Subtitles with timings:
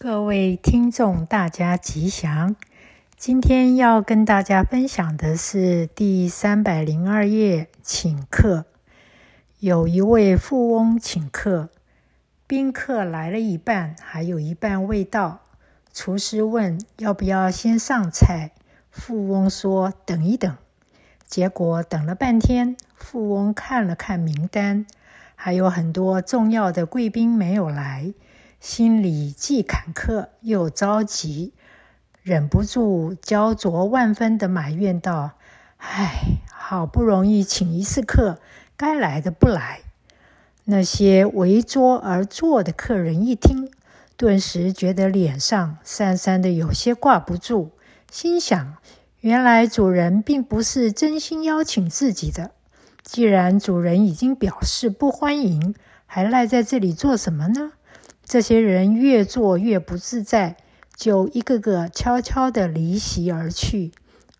[0.00, 2.54] 各位听众，大家吉祥。
[3.16, 8.64] 今天要跟大家分享的是第三百零二页，请客。
[9.58, 11.70] 有一位富翁请客，
[12.46, 15.40] 宾客来了一半，还有一半未到。
[15.92, 18.52] 厨师问要不要先上菜，
[18.92, 20.56] 富翁说等一等。
[21.26, 24.86] 结果等了半天，富翁看了看名单，
[25.34, 28.14] 还有很多重要的贵宾没有来。
[28.60, 31.52] 心里既坎坷又着急，
[32.22, 35.32] 忍不住焦灼万分的埋怨道
[35.78, 38.40] ：“唉，好不容易请一次客，
[38.76, 39.80] 该来的不来。”
[40.70, 43.70] 那些围桌而坐的客人一听，
[44.16, 47.70] 顿时觉得脸上潸潸的，有些挂不住，
[48.10, 48.76] 心想：
[49.20, 52.50] 原来主人并不是真心邀请自己的。
[53.02, 57.72] 既然主人已经表示不欢迎，还赖在这里做什么呢？
[58.28, 60.58] 这些人越坐越不自在，
[60.94, 63.90] 就一个个悄悄地离席而去。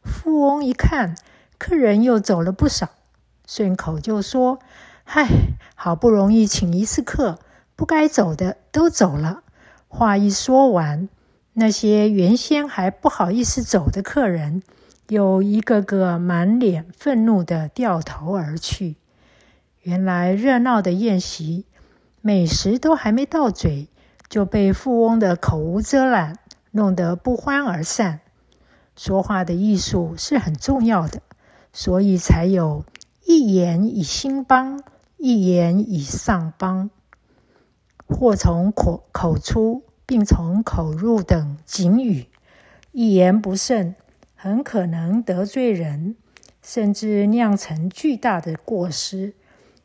[0.05, 1.15] 富翁一看，
[1.57, 2.91] 客人又走了不少，
[3.47, 4.59] 顺口就说
[5.05, 5.27] ：“嗨，
[5.75, 7.39] 好不容易请一次客，
[7.77, 9.43] 不该走的都走了。”
[9.89, 11.09] 话一说完，
[11.55, 14.63] 那些原先还不好意思走的客人，
[15.09, 18.97] 又一个个满脸愤怒地掉头而去。
[19.81, 21.65] 原来热闹的宴席。
[22.21, 23.89] 美食都还没到嘴，
[24.29, 26.39] 就被富翁的口无遮拦
[26.73, 28.21] 弄得不欢而散。
[28.97, 31.23] 说话的艺术是很重要的，
[31.73, 32.85] 所以才有
[33.25, 34.83] “一言以兴邦，
[35.17, 36.91] 一言以丧邦”。
[38.09, 42.27] 祸从口口出，病从口入等警语，
[42.91, 43.95] 一言不慎，
[44.35, 46.17] 很可能得罪人，
[46.63, 49.35] 甚至酿成巨大的过失。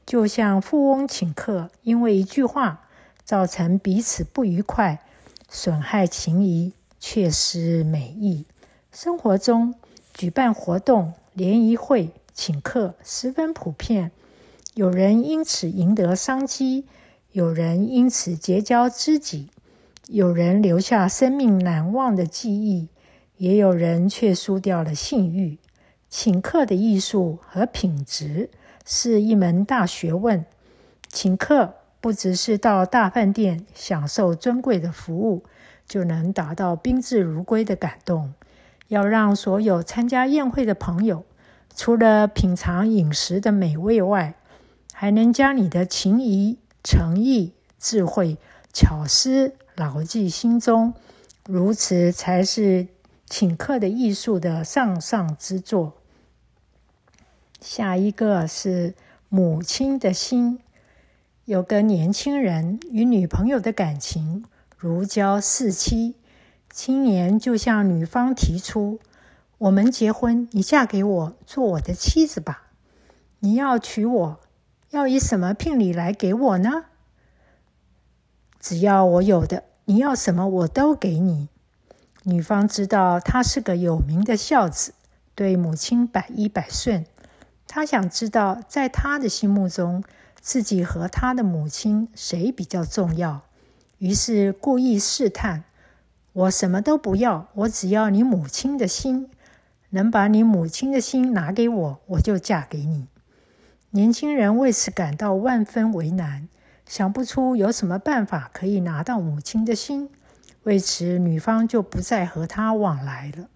[0.06, 2.88] 就像富翁请客，因为一句话
[3.23, 5.02] 造成彼此不愉快，
[5.50, 8.46] 损害情谊，却失美意。
[8.92, 9.76] 生活中
[10.14, 14.12] 举办活动、联谊会、请客十分普遍，
[14.74, 16.86] 有人因此赢得商机，
[17.31, 19.50] 有人因此结交知己，
[20.08, 22.90] 有人留下生命难忘的记忆，
[23.38, 25.58] 也有人却输掉了信誉。
[26.09, 28.52] 请客的艺术和品质。
[28.85, 30.45] 是一门大学问。
[31.09, 35.44] 请客不只是到大饭店享受尊贵的服务，
[35.88, 38.33] 就能达到宾至如归的感动。
[38.88, 41.23] 要让所有参加宴会的朋友，
[41.75, 44.35] 除了品尝饮食的美味外，
[44.91, 48.38] 还能将你的情谊、诚意、智慧、
[48.71, 50.94] 巧思牢记心中。
[51.47, 52.88] 如此才是
[53.25, 55.94] 请客的艺术的上上之作。
[57.63, 58.94] 下一个是
[59.29, 60.59] 母亲的心。
[61.46, 64.44] 有个年轻人与女朋友的感情
[64.78, 66.16] 如胶似漆，
[66.69, 69.00] 青年就向女方提出
[69.57, 72.68] ：“我们结婚，你嫁给我做我的妻子吧。
[73.40, 74.40] 你要娶我，
[74.90, 76.84] 要以什么聘礼来给我呢？
[78.59, 81.47] 只要我有的，你要什么我都给你。”
[82.24, 84.94] 女方知道他是个有名的孝子，
[85.34, 87.06] 对母亲百依百顺。
[87.75, 90.03] 他想知道，在他的心目中，
[90.39, 93.41] 自己和他的母亲谁比较重要？
[93.97, 95.63] 于是故意试探
[96.33, 99.28] ：“我什么都不要，我只要你母亲的心。
[99.89, 103.07] 能把你母亲的心拿给我，我就嫁给你。”
[103.89, 106.47] 年轻人为此感到万分为难，
[106.88, 110.12] 想不出有什么办法可以拿到母亲的心。
[110.62, 113.47] 为此，女方就不再和他往来了。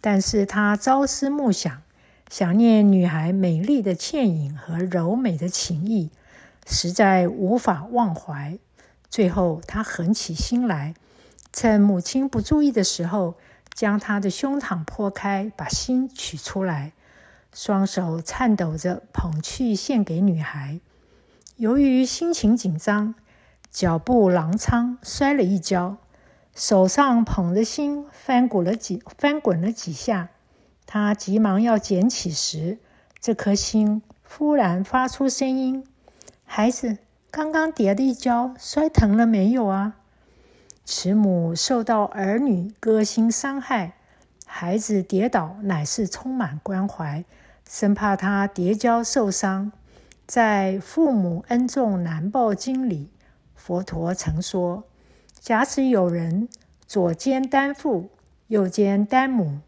[0.00, 1.82] 但是他朝思暮想。
[2.30, 6.10] 想念女孩美丽的倩影和柔美的情意，
[6.64, 8.56] 实在无法忘怀。
[9.08, 10.94] 最后，他狠起心来，
[11.52, 13.34] 趁母亲不注意的时候，
[13.74, 16.92] 将她的胸膛剖开，把心取出来，
[17.52, 20.78] 双手颤抖着捧去献给女孩。
[21.56, 23.16] 由于心情紧张，
[23.72, 25.96] 脚步踉跄，摔了一跤，
[26.54, 30.28] 手上捧着心翻滚了几翻滚了几下。
[30.92, 32.78] 他急忙要捡起时，
[33.20, 35.86] 这颗心忽然发出声音
[36.44, 36.98] ：“孩子，
[37.30, 39.94] 刚刚跌了一跤，摔疼了没有啊？”
[40.84, 43.92] 慈母受到儿女割心伤害，
[44.44, 47.24] 孩子跌倒乃是充满关怀，
[47.68, 49.70] 生怕他跌跤受伤。
[50.26, 53.10] 在《父母恩重难报经》里，
[53.54, 54.82] 佛陀曾说
[55.38, 56.48] ：“假使有人
[56.88, 58.10] 左肩担父，
[58.48, 59.60] 右肩担母。”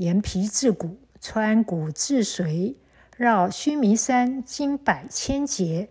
[0.00, 2.74] 严皮治骨，穿骨治髓，
[3.18, 5.90] 绕须弥山经百千劫，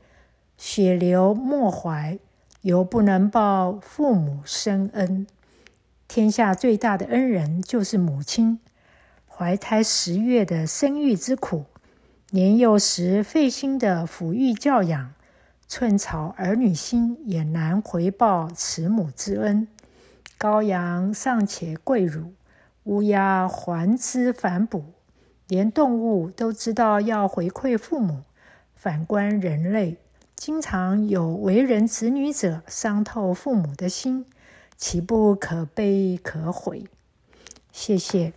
[0.57, 2.17] 血流没怀，
[2.61, 5.27] 犹不能报父母深恩。
[6.07, 8.59] 天下最大的恩人就是母亲。
[9.27, 11.65] 怀胎十月的生育之苦，
[12.31, 15.13] 年幼时费心的抚育教养，
[15.67, 19.67] 寸草儿女心也难回报慈母之恩。
[20.39, 22.33] 羔羊尚且跪乳，
[22.89, 24.83] 乌鸦还吃反哺，
[25.47, 28.23] 连动物都知道要回馈父母。
[28.73, 29.97] 反观人类，
[30.35, 34.25] 经常有为人子女者伤透父母的心，
[34.75, 36.85] 岂不可悲可悔？
[37.71, 38.33] 谢谢。